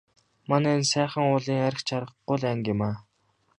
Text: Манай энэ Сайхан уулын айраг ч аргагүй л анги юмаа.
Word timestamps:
Манай 0.49 0.75
энэ 0.79 0.89
Сайхан 0.91 1.25
уулын 1.29 1.59
айраг 1.63 1.81
ч 1.87 1.89
аргагүй 1.97 2.37
л 2.39 2.43
анги 2.51 2.69
юмаа. 2.73 2.95